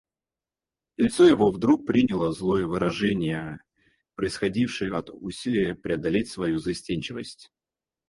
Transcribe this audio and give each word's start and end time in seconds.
Лицо 0.97 1.27
его 1.27 1.51
вдруг 1.51 1.85
приняло 1.85 2.31
злое 2.31 2.65
выражение, 2.65 3.59
происходившее 4.15 4.97
от 4.97 5.11
усилия 5.11 5.75
преодолеть 5.75 6.31
свою 6.31 6.57
застенчивость. 6.57 7.51